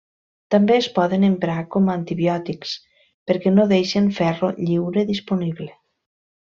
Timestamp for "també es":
0.53-0.87